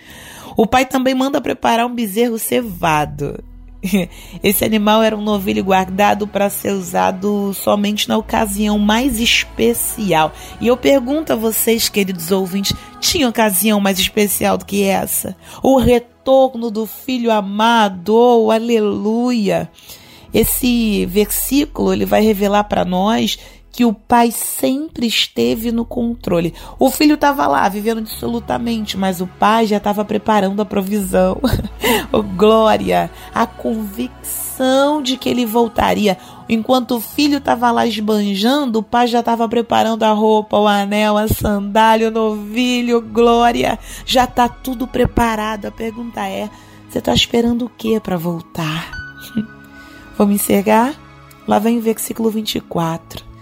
O 0.56 0.66
pai 0.66 0.86
também 0.86 1.14
manda 1.14 1.40
preparar 1.40 1.86
um 1.86 1.94
bezerro 1.94 2.38
cevado. 2.38 3.42
Esse 4.42 4.64
animal 4.64 5.02
era 5.02 5.16
um 5.16 5.22
novilho 5.22 5.64
guardado 5.64 6.26
para 6.26 6.50
ser 6.50 6.72
usado 6.72 7.52
somente 7.54 8.08
na 8.08 8.16
ocasião 8.16 8.78
mais 8.78 9.20
especial. 9.20 10.32
E 10.60 10.66
eu 10.66 10.76
pergunto 10.76 11.32
a 11.32 11.36
vocês, 11.36 11.88
queridos 11.88 12.30
ouvintes, 12.30 12.74
tinha 13.00 13.28
ocasião 13.28 13.80
mais 13.80 13.98
especial 13.98 14.58
do 14.58 14.64
que 14.64 14.84
essa? 14.84 15.36
O 15.62 15.78
retorno 15.78 16.70
do 16.70 16.86
filho 16.86 17.30
amado, 17.30 18.14
oh, 18.14 18.50
aleluia! 18.50 19.70
Esse 20.34 21.06
versículo 21.06 21.92
ele 21.92 22.04
vai 22.04 22.20
revelar 22.20 22.64
para 22.64 22.84
nós 22.84 23.38
que 23.76 23.84
o 23.84 23.92
pai 23.92 24.30
sempre 24.30 25.06
esteve 25.06 25.70
no 25.70 25.84
controle. 25.84 26.54
O 26.78 26.90
filho 26.90 27.12
estava 27.12 27.46
lá, 27.46 27.68
vivendo 27.68 28.00
dissolutamente, 28.00 28.96
mas 28.96 29.20
o 29.20 29.26
pai 29.26 29.66
já 29.66 29.76
estava 29.76 30.02
preparando 30.02 30.62
a 30.62 30.64
provisão. 30.64 31.38
oh, 32.10 32.22
glória! 32.22 33.10
A 33.34 33.46
convicção 33.46 35.02
de 35.02 35.18
que 35.18 35.28
ele 35.28 35.44
voltaria. 35.44 36.16
Enquanto 36.48 36.92
o 36.92 37.00
filho 37.02 37.36
estava 37.36 37.70
lá 37.70 37.86
esbanjando, 37.86 38.78
o 38.78 38.82
pai 38.82 39.08
já 39.08 39.20
estava 39.20 39.46
preparando 39.46 40.04
a 40.04 40.12
roupa, 40.12 40.56
o 40.56 40.66
anel, 40.66 41.18
a 41.18 41.28
sandália, 41.28 42.08
o 42.08 42.10
novilho, 42.10 43.02
glória. 43.02 43.78
Já 44.06 44.24
está 44.24 44.48
tudo 44.48 44.86
preparado. 44.86 45.66
A 45.66 45.70
pergunta 45.70 46.26
é: 46.26 46.48
você 46.88 46.98
está 46.98 47.12
esperando 47.12 47.66
o 47.66 47.68
que 47.68 48.00
para 48.00 48.16
voltar? 48.16 48.90
Vamos 50.16 50.36
encerrar? 50.36 50.94
Lá 51.46 51.58
vem 51.58 51.76
o 51.76 51.82
versículo 51.82 52.30
24. 52.30 53.35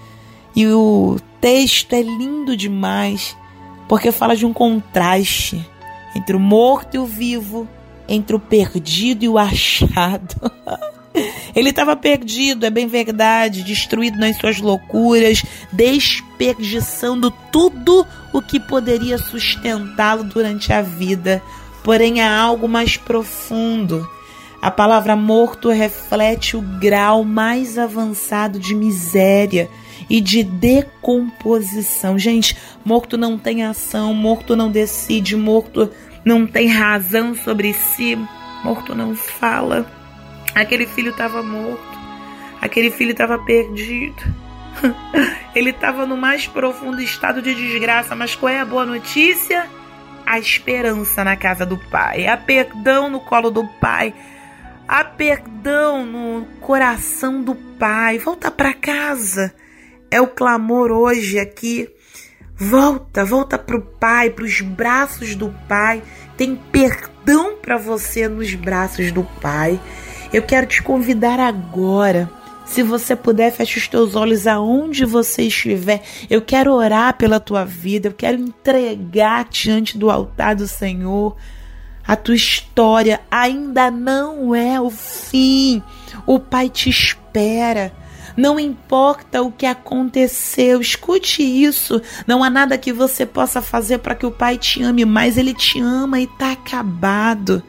E 0.54 0.66
o 0.68 1.16
texto 1.40 1.92
é 1.92 2.02
lindo 2.02 2.56
demais, 2.56 3.36
porque 3.88 4.12
fala 4.12 4.36
de 4.36 4.46
um 4.46 4.52
contraste 4.52 5.64
entre 6.14 6.36
o 6.36 6.40
morto 6.40 6.94
e 6.94 6.98
o 6.98 7.06
vivo, 7.06 7.68
entre 8.08 8.36
o 8.36 8.40
perdido 8.40 9.24
e 9.24 9.28
o 9.28 9.36
achado. 9.36 10.34
Ele 11.54 11.70
estava 11.70 11.94
perdido, 11.94 12.66
é 12.66 12.70
bem 12.70 12.88
verdade, 12.88 13.62
destruído 13.62 14.18
nas 14.18 14.36
suas 14.36 14.58
loucuras, 14.60 15.44
desperdiçando 15.72 17.30
tudo 17.52 18.04
o 18.32 18.42
que 18.42 18.58
poderia 18.58 19.18
sustentá-lo 19.18 20.24
durante 20.24 20.72
a 20.72 20.82
vida. 20.82 21.40
Porém, 21.84 22.20
há 22.20 22.36
algo 22.36 22.68
mais 22.68 22.96
profundo. 22.96 24.08
A 24.60 24.70
palavra 24.70 25.14
morto 25.14 25.68
reflete 25.68 26.56
o 26.56 26.62
grau 26.62 27.22
mais 27.22 27.78
avançado 27.78 28.58
de 28.58 28.74
miséria 28.74 29.70
e 30.08 30.20
de 30.20 30.42
decomposição. 30.42 32.18
Gente, 32.18 32.56
morto 32.84 33.16
não 33.16 33.38
tem 33.38 33.64
ação, 33.64 34.12
morto 34.14 34.56
não 34.56 34.70
decide, 34.70 35.36
morto 35.36 35.90
não 36.24 36.46
tem 36.46 36.68
razão 36.68 37.34
sobre 37.34 37.72
si, 37.72 38.18
morto 38.62 38.94
não 38.94 39.14
fala. 39.14 39.86
Aquele 40.54 40.86
filho 40.86 41.10
estava 41.10 41.42
morto, 41.42 41.98
aquele 42.60 42.90
filho 42.90 43.12
estava 43.12 43.38
perdido. 43.38 44.22
Ele 45.54 45.70
estava 45.70 46.04
no 46.04 46.16
mais 46.16 46.46
profundo 46.46 47.00
estado 47.00 47.40
de 47.40 47.54
desgraça, 47.54 48.16
mas 48.16 48.34
qual 48.34 48.52
é 48.52 48.60
a 48.60 48.64
boa 48.64 48.84
notícia? 48.84 49.68
A 50.26 50.38
esperança 50.38 51.22
na 51.22 51.36
casa 51.36 51.64
do 51.64 51.78
pai, 51.90 52.26
a 52.26 52.36
perdão 52.36 53.08
no 53.08 53.20
colo 53.20 53.50
do 53.50 53.64
pai, 53.80 54.12
a 54.88 55.04
perdão 55.04 56.04
no 56.04 56.46
coração 56.60 57.42
do 57.42 57.54
pai. 57.54 58.18
Volta 58.18 58.50
para 58.50 58.72
casa 58.74 59.54
é 60.10 60.20
o 60.20 60.26
clamor 60.26 60.90
hoje 60.90 61.38
aqui. 61.38 61.88
Volta, 62.56 63.24
volta 63.24 63.58
para 63.58 63.76
o 63.76 63.82
Pai, 63.82 64.30
para 64.30 64.44
os 64.44 64.60
braços 64.60 65.34
do 65.34 65.52
Pai. 65.68 66.02
Tem 66.36 66.54
perdão 66.54 67.56
para 67.56 67.76
você 67.76 68.28
nos 68.28 68.54
braços 68.54 69.10
do 69.10 69.24
Pai. 69.40 69.80
Eu 70.32 70.42
quero 70.42 70.66
te 70.66 70.82
convidar 70.82 71.40
agora. 71.40 72.30
Se 72.64 72.82
você 72.82 73.14
puder, 73.14 73.52
feche 73.52 73.78
os 73.78 73.88
teus 73.88 74.16
olhos 74.16 74.46
aonde 74.46 75.04
você 75.04 75.42
estiver. 75.42 76.02
Eu 76.30 76.40
quero 76.40 76.72
orar 76.72 77.16
pela 77.16 77.38
tua 77.38 77.64
vida. 77.64 78.08
Eu 78.08 78.12
quero 78.12 78.40
entregar 78.40 79.46
diante 79.50 79.98
do 79.98 80.10
altar 80.10 80.54
do 80.54 80.66
Senhor. 80.66 81.36
A 82.06 82.16
tua 82.16 82.34
história 82.34 83.20
ainda 83.30 83.90
não 83.90 84.54
é 84.54 84.80
o 84.80 84.90
fim. 84.90 85.82
O 86.26 86.38
Pai 86.38 86.68
te 86.68 86.88
espera. 86.88 87.92
Não 88.36 88.58
importa 88.58 89.42
o 89.42 89.52
que 89.52 89.66
aconteceu, 89.66 90.80
escute 90.80 91.42
isso. 91.42 92.00
Não 92.26 92.42
há 92.42 92.50
nada 92.50 92.78
que 92.78 92.92
você 92.92 93.24
possa 93.24 93.62
fazer 93.62 93.98
para 93.98 94.14
que 94.14 94.26
o 94.26 94.30
Pai 94.30 94.58
te 94.58 94.82
ame 94.82 95.04
mais. 95.04 95.38
Ele 95.38 95.54
te 95.54 95.80
ama 95.80 96.20
e 96.20 96.24
está 96.24 96.52
acabado. 96.52 97.62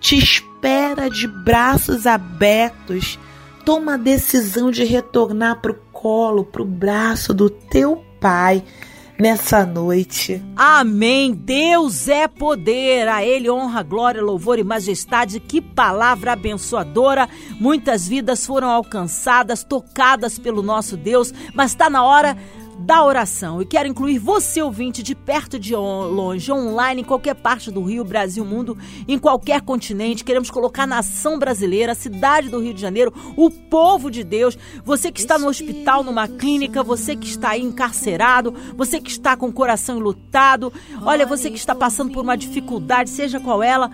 Te 0.00 0.16
espera 0.16 1.10
de 1.10 1.26
braços 1.26 2.06
abertos. 2.06 3.18
Toma 3.64 3.94
a 3.94 3.98
decisão 3.98 4.70
de 4.70 4.84
retornar 4.84 5.60
para 5.60 5.72
o 5.72 5.78
colo, 5.92 6.44
para 6.44 6.62
o 6.62 6.66
braço 6.66 7.34
do 7.34 7.50
teu 7.50 8.02
Pai 8.20 8.62
nessa 9.18 9.64
noite. 9.64 10.42
Amém. 10.56 11.32
Deus 11.32 12.08
é 12.08 12.28
poder. 12.28 13.08
A 13.08 13.24
Ele 13.24 13.50
honra, 13.50 13.82
glória, 13.82 14.22
louvor 14.22 14.58
e 14.58 14.64
majestade. 14.64 15.40
Que 15.40 15.60
palavra 15.60 16.32
abençoadora. 16.32 17.28
Muitas 17.60 18.06
vidas 18.08 18.46
foram 18.46 18.68
alcançadas, 18.68 19.64
tocadas 19.64 20.38
pelo 20.38 20.62
nosso 20.62 20.96
Deus, 20.96 21.32
mas 21.54 21.72
está 21.72 21.88
na 21.88 22.04
hora 22.04 22.36
da 22.78 23.04
oração. 23.04 23.62
E 23.62 23.66
quero 23.66 23.88
incluir 23.88 24.18
você, 24.18 24.60
ouvinte, 24.60 25.02
de 25.02 25.14
perto, 25.14 25.58
de 25.58 25.74
longe, 25.74 26.52
online, 26.52 27.02
em 27.02 27.04
qualquer 27.04 27.34
parte 27.34 27.70
do 27.70 27.82
Rio, 27.82 28.04
Brasil, 28.04 28.44
mundo, 28.44 28.76
em 29.08 29.18
qualquer 29.18 29.60
continente. 29.62 30.24
Queremos 30.24 30.50
colocar 30.50 30.82
a 30.82 30.86
nação 30.86 31.38
brasileira, 31.38 31.92
a 31.92 31.94
cidade 31.94 32.48
do 32.48 32.60
Rio 32.60 32.74
de 32.74 32.80
Janeiro, 32.80 33.12
o 33.36 33.50
povo 33.50 34.10
de 34.10 34.22
Deus. 34.22 34.58
Você 34.84 35.10
que 35.10 35.20
está 35.20 35.38
no 35.38 35.48
hospital, 35.48 36.04
numa 36.04 36.28
clínica, 36.28 36.82
você 36.82 37.16
que 37.16 37.26
está 37.26 37.50
aí 37.50 37.62
encarcerado, 37.62 38.54
você 38.76 39.00
que 39.00 39.10
está 39.10 39.36
com 39.36 39.48
o 39.48 39.52
coração 39.52 39.98
enlutado, 39.98 40.72
olha, 41.02 41.26
você 41.26 41.50
que 41.50 41.58
está 41.58 41.74
passando 41.74 42.12
por 42.12 42.22
uma 42.22 42.36
dificuldade, 42.36 43.10
seja 43.10 43.40
qual 43.40 43.62
ela 43.62 43.90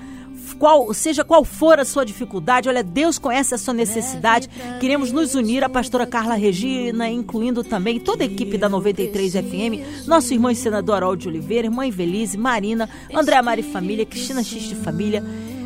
qual, 0.58 0.92
seja 0.94 1.24
qual 1.24 1.44
for 1.44 1.80
a 1.80 1.84
sua 1.84 2.04
dificuldade, 2.04 2.68
olha, 2.68 2.82
Deus 2.82 3.18
conhece 3.18 3.54
a 3.54 3.58
sua 3.58 3.74
necessidade. 3.74 4.48
Queremos 4.80 5.12
nos 5.12 5.34
unir 5.34 5.64
à 5.64 5.68
pastora 5.68 6.06
Carla 6.06 6.34
Regina, 6.34 7.08
incluindo 7.08 7.64
também 7.64 7.98
toda 7.98 8.22
a 8.22 8.26
equipe 8.26 8.56
da 8.56 8.68
93 8.68 9.32
FM, 9.32 10.06
nosso 10.06 10.32
irmão 10.32 10.50
e 10.50 10.56
senador 10.56 10.96
Harold 10.96 11.26
Oliveira, 11.28 11.66
irmã 11.66 11.86
Evelise, 11.86 12.36
Marina, 12.38 12.88
André 13.14 13.40
Mari 13.42 13.62
Família, 13.62 14.06
Cristina 14.06 14.42
X 14.42 14.62
de 14.62 14.74
Família. 14.74 15.22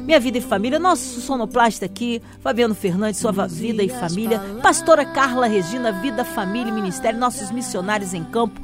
Minha 0.07 0.21
Vida 0.21 0.39
e 0.39 0.41
Família, 0.41 0.79
nosso 0.79 1.21
sonoplasta 1.21 1.85
aqui, 1.85 2.23
Fabiano 2.41 2.77
Fernandes, 2.77 3.21
Sua 3.21 3.33
Vida 3.49 3.83
e 3.83 3.89
Família, 3.89 4.41
Pastora 4.63 5.05
Carla 5.05 5.49
Regina, 5.49 5.91
Vida, 6.01 6.25
Família 6.25 6.71
e 6.71 6.73
Ministério, 6.73 7.19
nossos 7.19 7.51
missionários 7.51 8.15
em 8.15 8.23
campo, 8.23 8.61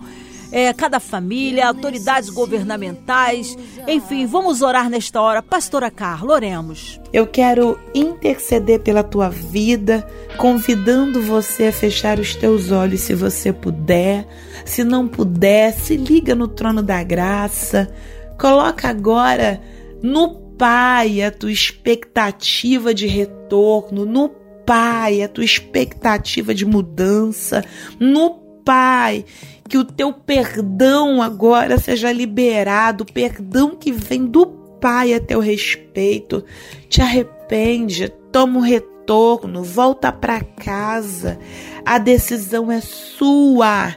é, 0.53 0.71
cada 0.75 1.01
família, 1.01 1.67
autoridades 1.67 2.29
governamentais. 2.29 3.57
Enfim, 3.89 4.27
vamos 4.27 4.61
orar 4.61 4.91
nesta 4.91 5.21
hora. 5.21 5.43
Pastora 5.43 5.91
Carla, 5.91 6.35
oremos. 6.35 7.01
Eu 7.11 7.27
quero 7.27 7.81
interceder 7.95 8.81
pela 8.81 9.03
tua 9.03 9.31
vida, 9.31 10.07
convidando 10.37 11.23
você 11.23 11.69
a 11.69 11.73
fechar 11.73 12.21
os 12.21 12.37
teus 12.37 12.71
olhos 12.71 13.01
se 13.01 13.15
você 13.15 13.53
puder. 13.53 14.29
Se 14.65 14.85
não 14.85 15.09
puder, 15.09 15.73
se 15.73 15.97
liga 15.97 16.35
no 16.35 16.47
trono 16.47 16.83
da 16.83 17.03
graça. 17.03 17.93
Coloca 18.39 18.89
agora 18.89 19.61
no 20.03 20.43
Pai 20.59 21.23
a 21.23 21.31
tua 21.31 21.51
expectativa 21.51 22.95
de 22.95 23.07
retorno, 23.07 24.05
no 24.05 24.29
Pai 24.65 25.23
a 25.23 25.29
tua 25.29 25.45
expectativa 25.45 26.55
de 26.55 26.65
mudança, 26.65 27.65
no 27.99 28.31
Pai 28.65 29.25
que 29.69 29.79
o 29.79 29.85
teu 29.85 30.13
perdão 30.13 31.23
agora 31.23 31.79
seja 31.79 32.13
liberado, 32.13 33.05
perdão 33.05 33.77
que 33.77 33.93
vem 33.93 34.27
do 34.27 34.47
Pai 34.81 35.15
a 35.15 35.21
teu 35.21 35.39
respeito. 35.39 36.45
Te 36.89 37.01
arrepende, 37.01 38.09
toma 38.33 38.59
um 38.59 38.63
retorno, 38.63 39.63
volta 39.63 40.11
para 40.11 40.41
casa. 40.41 41.39
A 41.85 41.99
decisão 41.99 42.71
é 42.71 42.81
sua, 42.81 43.95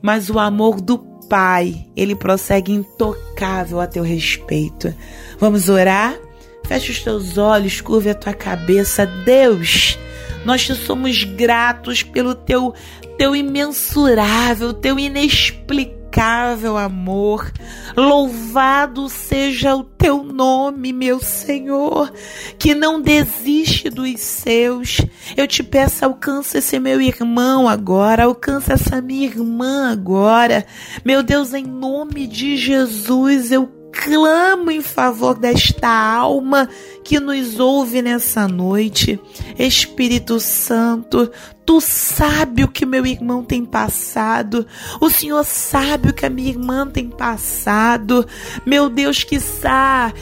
mas 0.00 0.30
o 0.30 0.38
amor 0.38 0.80
do 0.80 0.98
Pai, 1.28 1.86
ele 1.94 2.14
prossegue 2.14 2.72
intocável 2.72 3.80
a 3.80 3.86
teu 3.86 4.02
respeito. 4.02 4.94
Vamos 5.38 5.68
orar? 5.68 6.16
Feche 6.66 6.92
os 6.92 7.02
teus 7.02 7.36
olhos, 7.36 7.80
curve 7.80 8.10
a 8.10 8.14
tua 8.14 8.32
cabeça. 8.32 9.04
Deus, 9.04 9.98
nós 10.44 10.64
te 10.64 10.74
somos 10.74 11.24
gratos 11.24 12.02
pelo 12.02 12.34
teu 12.34 12.74
teu 13.16 13.34
imensurável, 13.34 14.72
teu 14.72 14.98
inexplicável 14.98 16.76
amor. 16.76 17.50
Louvado 17.96 19.08
seja 19.08 19.74
o 19.74 19.84
teu 19.84 20.22
nome, 20.22 20.92
meu 20.92 21.20
Senhor, 21.20 22.12
que 22.58 22.74
não 22.74 23.00
desiste 23.00 23.88
dos 23.88 24.20
seus. 24.20 25.00
Eu 25.36 25.46
te 25.46 25.62
peço, 25.62 26.04
alcança 26.04 26.58
esse 26.58 26.78
meu 26.78 27.00
irmão 27.00 27.68
agora, 27.68 28.24
alcança 28.24 28.74
essa 28.74 29.00
minha 29.00 29.26
irmã 29.26 29.90
agora. 29.92 30.66
Meu 31.04 31.22
Deus, 31.22 31.54
em 31.54 31.64
nome 31.64 32.26
de 32.26 32.56
Jesus, 32.56 33.50
eu 33.52 33.83
clamo 34.02 34.70
em 34.70 34.82
favor 34.82 35.38
desta 35.38 35.88
alma 35.88 36.68
que 37.04 37.20
nos 37.20 37.58
ouve 37.58 38.02
nessa 38.02 38.48
noite. 38.48 39.20
Espírito 39.58 40.40
Santo, 40.40 41.30
Tu 41.66 41.80
sabe 41.80 42.62
o 42.62 42.68
que 42.68 42.84
meu 42.84 43.06
irmão 43.06 43.42
tem 43.42 43.64
passado. 43.64 44.66
O 45.00 45.08
Senhor 45.08 45.42
sabe 45.44 46.10
o 46.10 46.12
que 46.12 46.26
a 46.26 46.30
minha 46.30 46.50
irmã 46.50 46.86
tem 46.86 47.08
passado. 47.08 48.26
Meu 48.66 48.90
Deus, 48.90 49.24
que 49.24 49.38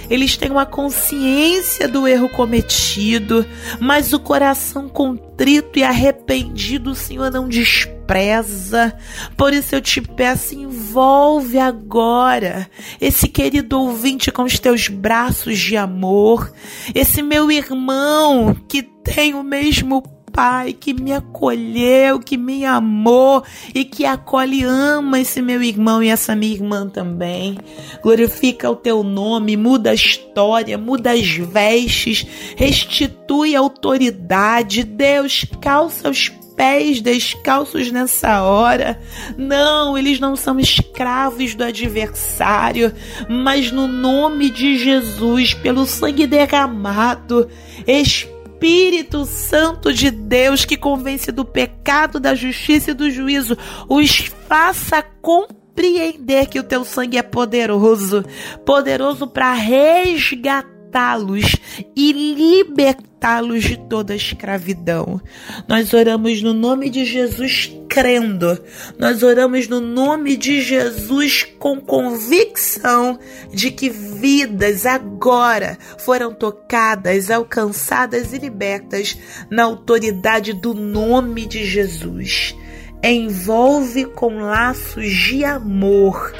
eles 0.09 0.37
têm 0.37 0.51
uma 0.51 0.67
consciência 0.67 1.89
do 1.89 2.07
erro 2.07 2.29
cometido, 2.29 3.45
mas 3.81 4.13
o 4.13 4.21
coração 4.21 4.89
contrito 4.89 5.81
e 5.81 5.83
arrependido 5.83 6.93
o 6.93 6.95
Senhor 6.95 7.31
não 7.31 7.49
despreza. 7.49 8.97
Por 9.37 9.53
isso 9.53 9.75
eu 9.75 9.81
te 9.81 10.01
peço, 10.01 10.55
envolve 10.93 11.59
agora 11.59 12.69
esse 13.01 13.27
querido 13.27 13.81
ouvinte 13.81 14.31
com 14.31 14.43
os 14.43 14.59
teus 14.59 14.89
braços 14.89 15.59
de 15.59 15.75
amor, 15.75 16.53
esse 16.95 17.23
meu 17.23 17.51
irmão 17.51 18.55
que 18.69 18.83
tem 18.83 19.33
o 19.33 19.43
mesmo 19.43 20.03
Pai 20.31 20.73
que 20.73 20.95
me 20.95 21.13
acolheu, 21.13 22.19
que 22.19 22.39
me 22.39 22.65
amou 22.65 23.45
e 23.75 23.85
que 23.85 24.07
acolhe 24.07 24.61
e 24.61 24.65
ama 24.65 25.21
esse 25.21 25.43
meu 25.43 25.63
irmão 25.63 26.03
e 26.03 26.09
essa 26.09 26.35
minha 26.35 26.55
irmã 26.55 26.89
também. 26.89 27.59
Glorifica 28.03 28.71
o 28.71 28.77
teu 28.77 29.03
nome, 29.03 29.59
muda 29.59 29.91
a 29.91 29.95
história, 29.95 30.79
muda 30.79 31.13
as 31.13 31.29
vestes, 31.29 32.27
restitui 32.57 33.55
a 33.55 33.61
autoridade. 33.61 34.85
Deus, 34.85 35.45
calça 35.61 36.09
os 36.09 36.31
pés 36.57 37.01
descalços 37.01 37.91
nessa 37.91 38.43
hora. 38.43 39.01
Não, 39.37 39.97
eles 39.97 40.21
não 40.21 40.37
são 40.37 40.59
escravos 40.59 41.55
do 41.55 41.65
adversário, 41.65 42.93
mas 43.29 43.71
no 43.71 43.87
nome 43.87 44.51
de 44.51 44.79
Jesus, 44.79 45.55
pelo 45.55 45.87
sangue 45.87 46.27
derramado, 46.27 47.49
Espírito 47.87 49.25
Santo 49.25 49.93
de 49.93 50.11
Deus 50.11 50.65
que 50.65 50.77
convence 50.77 51.33
do 51.33 51.45
pecado, 51.45 52.21
da 52.21 52.35
justiça 52.35 52.93
e 52.93 52.95
do 52.95 53.11
juízo, 53.11 53.57
os 53.89 54.31
faça 54.49 55.03
compreender 55.21 56.47
que 56.47 56.61
o 56.61 56.63
teu 56.63 56.85
sangue 56.85 57.19
é 57.19 57.23
poderoso, 57.23 58.25
poderoso 58.65 59.27
para 59.27 59.53
resgatar 59.53 60.72
libertá-los 60.93 61.57
e 61.97 62.13
libertá-los 62.13 63.65
de 63.65 63.79
toda 63.89 64.15
escravidão. 64.15 65.21
Nós 65.67 65.95
oramos 65.95 66.43
no 66.43 66.53
nome 66.53 66.91
de 66.91 67.05
Jesus 67.05 67.73
crendo. 67.89 68.59
Nós 68.99 69.23
oramos 69.23 69.69
no 69.69 69.81
nome 69.81 70.37
de 70.37 70.61
Jesus 70.61 71.45
com 71.59 71.81
convicção 71.81 73.19
de 73.51 73.71
que 73.71 73.89
vidas 73.89 74.85
agora 74.85 75.79
foram 75.99 76.35
tocadas, 76.35 77.31
alcançadas 77.31 78.33
e 78.35 78.39
libertas 78.39 79.17
na 79.51 79.65
autoridade 79.65 80.53
do 80.53 80.75
nome 80.75 81.47
de 81.47 81.65
Jesus. 81.65 82.55
Envolve 83.03 84.05
com 84.05 84.41
laços 84.41 85.11
de 85.11 85.45
amor 85.45 86.33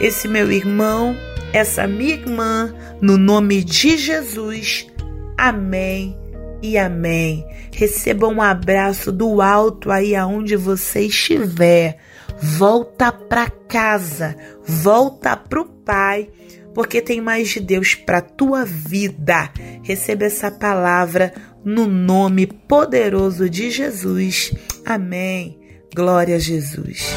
esse 0.00 0.26
meu 0.26 0.50
irmão 0.50 1.14
essa 1.52 1.86
minha 1.86 2.14
irmã, 2.14 2.74
no 3.00 3.16
nome 3.16 3.64
de 3.64 3.96
Jesus. 3.96 4.86
Amém 5.36 6.16
e 6.62 6.76
amém. 6.76 7.46
Receba 7.72 8.26
um 8.26 8.42
abraço 8.42 9.12
do 9.12 9.40
alto 9.40 9.90
aí 9.90 10.14
aonde 10.14 10.56
você 10.56 11.02
estiver. 11.02 11.98
Volta 12.40 13.10
para 13.10 13.48
casa, 13.50 14.36
volta 14.64 15.36
pro 15.36 15.64
Pai, 15.64 16.28
porque 16.74 17.00
tem 17.00 17.20
mais 17.20 17.48
de 17.48 17.60
Deus 17.60 17.94
para 17.94 18.20
tua 18.20 18.64
vida. 18.64 19.50
Receba 19.82 20.26
essa 20.26 20.50
palavra 20.50 21.32
no 21.64 21.86
nome 21.86 22.46
poderoso 22.46 23.48
de 23.48 23.70
Jesus. 23.70 24.52
Amém. 24.84 25.58
Glória 25.94 26.36
a 26.36 26.38
Jesus. 26.38 27.08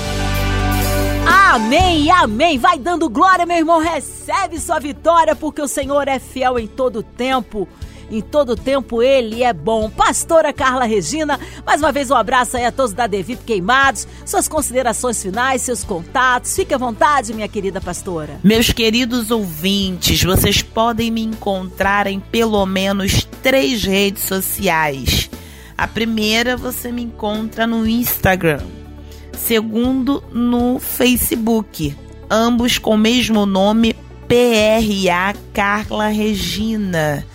Amém, 1.52 2.10
amém. 2.10 2.58
Vai 2.58 2.80
dando 2.80 3.10
glória, 3.10 3.46
meu 3.46 3.58
irmão. 3.58 3.82
Recebe 3.82 4.58
sua 4.58 4.80
vitória, 4.80 5.36
porque 5.36 5.62
o 5.62 5.68
Senhor 5.68 6.08
é 6.08 6.18
fiel 6.18 6.58
em 6.58 6.66
todo 6.66 7.04
tempo. 7.04 7.68
Em 8.10 8.22
todo 8.22 8.56
tempo 8.56 9.04
ele 9.04 9.44
é 9.44 9.52
bom. 9.52 9.90
Pastora 9.90 10.54
Carla 10.54 10.86
Regina, 10.86 11.38
mais 11.66 11.82
uma 11.82 11.92
vez 11.92 12.10
um 12.10 12.16
abraço 12.16 12.56
aí 12.56 12.64
a 12.64 12.72
todos 12.72 12.94
da 12.94 13.06
Devip 13.06 13.44
Queimados. 13.44 14.08
Suas 14.26 14.48
considerações 14.48 15.22
finais, 15.22 15.62
seus 15.62 15.84
contatos. 15.84 16.56
Fique 16.56 16.74
à 16.74 16.78
vontade, 16.78 17.34
minha 17.34 17.50
querida 17.50 17.82
pastora. 17.82 18.40
Meus 18.42 18.72
queridos 18.72 19.30
ouvintes, 19.30 20.24
vocês 20.24 20.62
podem 20.62 21.12
me 21.12 21.22
encontrar 21.22 22.08
em 22.08 22.22
pelo 22.22 22.66
menos 22.66 23.28
três 23.44 23.84
redes 23.84 24.24
sociais. 24.24 25.30
A 25.78 25.86
primeira 25.86 26.56
você 26.56 26.94
me 26.94 27.04
encontra 27.04 27.68
no 27.68 27.86
Instagram 27.86 28.81
segundo 29.46 30.24
no 30.32 30.80
Facebook, 30.80 31.96
ambos 32.30 32.78
com 32.78 32.96
o 32.96 32.98
mesmo 32.98 33.46
nome, 33.46 33.96
PRA 34.28 35.34
Carla 35.54 36.08
Regina. 36.08 37.26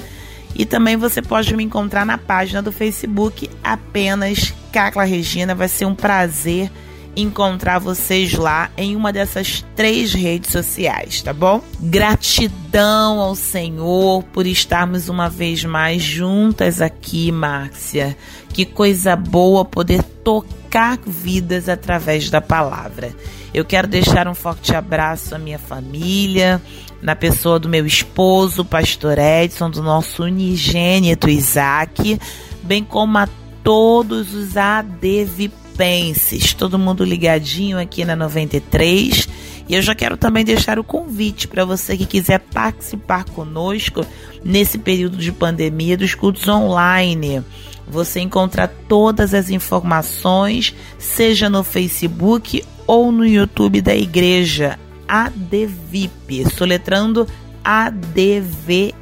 E 0.55 0.65
também 0.65 0.97
você 0.97 1.21
pode 1.21 1.55
me 1.55 1.65
encontrar 1.65 2.07
na 2.07 2.17
página 2.17 2.63
do 2.63 2.73
Facebook, 2.73 3.51
apenas 3.63 4.55
Carla 4.73 5.05
Regina. 5.05 5.55
Vai 5.55 5.69
ser 5.69 5.85
um 5.85 5.95
prazer 5.95 6.71
encontrar 7.15 7.79
vocês 7.79 8.33
lá 8.35 8.71
em 8.77 8.95
uma 8.95 9.13
dessas 9.13 9.65
três 9.75 10.13
redes 10.13 10.53
sociais, 10.53 11.23
tá 11.23 11.33
bom? 11.33 11.63
Gratidão 11.81 13.21
ao 13.21 13.35
Senhor 13.35 14.23
por 14.23 14.47
estarmos 14.47 15.09
uma 15.09 15.29
vez 15.29 15.65
mais 15.65 16.03
juntas 16.03 16.81
aqui, 16.81 17.33
Márcia. 17.33 18.17
Que 18.49 18.65
coisa 18.65 19.17
boa 19.17 19.65
poder 19.65 20.03
tocar 20.03 20.66
vidas 21.07 21.69
através 21.69 22.29
da 22.29 22.41
palavra. 22.41 23.15
Eu 23.55 23.65
quero 23.65 23.89
deixar 23.89 24.29
um 24.29 24.35
forte 24.35 24.75
abraço 24.75 25.35
à 25.35 25.39
minha 25.39 25.59
família, 25.59 26.61
na 27.01 27.17
pessoa 27.17 27.59
do 27.59 27.69
meu 27.69 27.87
esposo, 27.87 28.65
pastor 28.65 29.19
Edson, 29.19 29.71
do 29.71 29.83
nosso 29.83 30.25
unigênito 30.25 31.31
Isaac, 31.31 32.19
bem 32.63 32.85
como 32.85 33.19
a 33.19 33.29
todos 33.63 34.35
os 34.35 34.57
ADVP 34.57 35.67
Penses, 35.77 36.55
todo 36.55 36.79
mundo 36.79 37.05
ligadinho 37.05 37.79
aqui 37.79 38.03
na 38.03 38.17
93. 38.17 39.29
E 39.69 39.75
eu 39.75 39.83
já 39.83 39.95
quero 39.95 40.17
também 40.17 40.45
deixar 40.45 40.79
o 40.79 40.85
convite 40.85 41.49
para 41.49 41.65
você 41.65 41.97
que 41.97 42.07
quiser 42.07 42.39
participar 42.39 43.25
conosco 43.25 44.07
nesse 44.45 44.79
período 44.79 45.17
de 45.17 45.33
pandemia 45.33 45.97
dos 45.97 46.15
cultos 46.15 46.47
online. 46.47 47.43
Você 47.89 48.21
encontra 48.21 48.69
todas 48.69 49.35
as 49.35 49.51
informações, 49.51 50.75
seja 50.99 51.49
no 51.51 51.65
Facebook 51.65 52.65
ou 52.87 53.11
no 53.11 53.27
YouTube 53.27 53.81
da 53.81 53.95
igreja 53.95 54.79
ADVIP, 55.09 56.49
soletrando 56.55 57.27
ADVIP. 57.65 58.97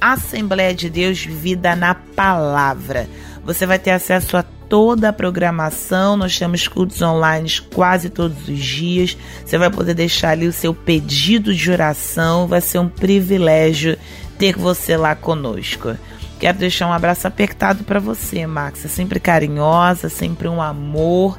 Assembleia 0.00 0.74
de 0.74 0.90
Deus 0.90 1.24
Vida 1.24 1.74
na 1.74 1.94
Palavra. 1.94 3.08
Você 3.44 3.66
vai 3.66 3.78
ter 3.78 3.90
acesso 3.90 4.36
a 4.36 4.44
toda 4.74 5.10
a 5.10 5.12
programação. 5.12 6.16
Nós 6.16 6.36
temos 6.36 6.66
cultos 6.66 7.00
online 7.00 7.48
quase 7.72 8.10
todos 8.10 8.48
os 8.48 8.58
dias. 8.58 9.16
Você 9.46 9.56
vai 9.56 9.70
poder 9.70 9.94
deixar 9.94 10.30
ali 10.30 10.48
o 10.48 10.52
seu 10.52 10.74
pedido 10.74 11.54
de 11.54 11.70
oração. 11.70 12.48
Vai 12.48 12.60
ser 12.60 12.80
um 12.80 12.88
privilégio 12.88 13.96
ter 14.36 14.56
você 14.56 14.96
lá 14.96 15.14
conosco. 15.14 15.96
Quero 16.40 16.58
deixar 16.58 16.88
um 16.88 16.92
abraço 16.92 17.24
apertado 17.28 17.84
para 17.84 18.00
você, 18.00 18.48
Max. 18.48 18.84
É 18.84 18.88
sempre 18.88 19.20
carinhosa, 19.20 20.08
sempre 20.08 20.48
um 20.48 20.60
amor. 20.60 21.38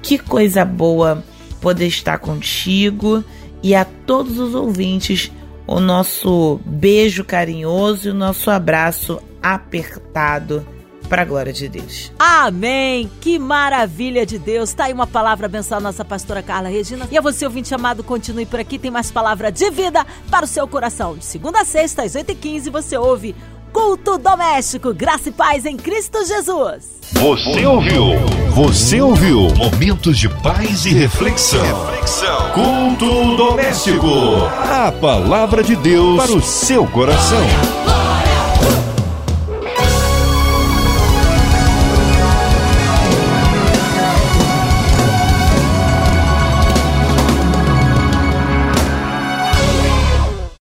Que 0.00 0.16
coisa 0.16 0.64
boa 0.64 1.24
poder 1.60 1.88
estar 1.88 2.18
contigo 2.18 3.24
e 3.60 3.74
a 3.74 3.84
todos 3.84 4.38
os 4.38 4.54
ouvintes 4.54 5.32
o 5.66 5.80
nosso 5.80 6.60
beijo 6.64 7.24
carinhoso 7.24 8.06
e 8.06 8.12
o 8.12 8.14
nosso 8.14 8.48
abraço 8.52 9.20
apertado 9.42 10.64
para 11.08 11.22
a 11.22 11.24
glória 11.24 11.52
de 11.52 11.68
Deus. 11.68 12.12
Amém! 12.18 13.10
Que 13.20 13.38
maravilha 13.38 14.26
de 14.26 14.38
Deus! 14.38 14.72
Tá 14.72 14.84
aí 14.84 14.92
uma 14.92 15.06
palavra 15.06 15.46
abençoada 15.46 15.82
nossa 15.82 16.04
pastora 16.04 16.42
Carla 16.42 16.68
Regina. 16.68 17.08
E 17.10 17.16
a 17.16 17.20
você, 17.20 17.44
ouvinte 17.44 17.74
amado, 17.74 18.04
continue 18.04 18.46
por 18.46 18.60
aqui. 18.60 18.78
Tem 18.78 18.90
mais 18.90 19.10
palavra 19.10 19.50
de 19.50 19.70
vida 19.70 20.06
para 20.30 20.44
o 20.44 20.48
seu 20.48 20.66
coração. 20.68 21.16
De 21.16 21.24
segunda 21.24 21.60
a 21.60 21.64
sexta, 21.64 22.02
às 22.02 22.12
8h15, 22.12 22.70
você 22.70 22.96
ouve 22.96 23.34
Culto 23.72 24.18
Doméstico, 24.18 24.92
Graça 24.92 25.28
e 25.28 25.32
Paz 25.32 25.64
em 25.64 25.76
Cristo 25.76 26.24
Jesus. 26.24 26.98
Você 27.12 27.64
ouviu? 27.66 28.18
Você 28.50 29.00
ouviu? 29.00 29.48
Momentos 29.54 30.18
de 30.18 30.28
paz 30.28 30.84
e 30.84 30.90
reflexão. 30.90 31.62
reflexão. 31.62 32.50
Culto 32.52 33.36
Doméstico. 33.36 34.06
A 34.70 34.92
palavra 34.92 35.62
de 35.62 35.76
Deus 35.76 36.22
para 36.22 36.32
o 36.32 36.42
seu 36.42 36.86
coração. 36.86 37.97